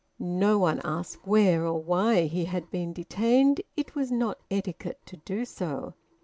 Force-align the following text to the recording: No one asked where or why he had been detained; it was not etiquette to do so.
No 0.17 0.57
one 0.57 0.81
asked 0.83 1.27
where 1.27 1.63
or 1.63 1.79
why 1.79 2.23
he 2.23 2.45
had 2.45 2.71
been 2.71 2.91
detained; 2.91 3.61
it 3.77 3.93
was 3.93 4.11
not 4.11 4.41
etiquette 4.49 5.05
to 5.05 5.17
do 5.17 5.45
so. 5.45 5.93